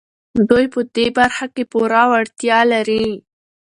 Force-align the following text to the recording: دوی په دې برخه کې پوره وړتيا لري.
دوی 0.49 0.65
په 0.73 0.79
دې 0.95 1.07
برخه 1.17 1.45
کې 1.53 1.63
پوره 1.71 2.03
وړتيا 2.11 2.59
لري. 2.73 3.05